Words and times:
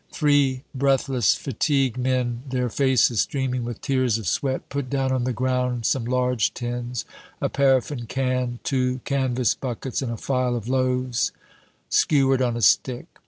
Three 0.11 0.63
breathless 0.73 1.35
fatigue 1.35 1.95
men, 1.95 2.41
their 2.49 2.69
faces 2.69 3.21
streaming 3.21 3.63
with 3.63 3.81
tears 3.81 4.17
of 4.17 4.27
sweat, 4.27 4.67
put 4.67 4.89
down 4.89 5.11
on 5.11 5.25
the 5.25 5.31
ground 5.31 5.85
some 5.85 6.05
large 6.05 6.55
tins, 6.55 7.05
a 7.39 7.49
paraffin 7.49 8.07
can, 8.07 8.57
two 8.63 9.01
canvas 9.05 9.53
buckets, 9.53 10.01
and 10.01 10.11
a 10.11 10.17
file 10.17 10.55
of 10.55 10.67
loaves, 10.67 11.31
skewered 11.87 12.41
on 12.41 12.57
a 12.57 12.63
stick. 12.63 13.19